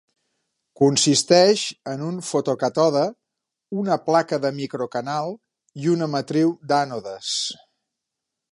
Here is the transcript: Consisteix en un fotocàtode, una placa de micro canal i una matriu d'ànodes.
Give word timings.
Consisteix 0.79 1.65
en 1.91 2.05
un 2.05 2.17
fotocàtode, 2.29 3.03
una 3.83 3.99
placa 4.07 4.39
de 4.47 4.53
micro 4.61 4.89
canal 4.97 5.37
i 5.85 5.93
una 5.97 6.09
matriu 6.15 6.55
d'ànodes. 6.73 7.35